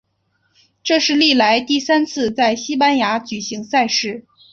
[0.83, 4.25] 这是历来第三次在西班牙举行赛事。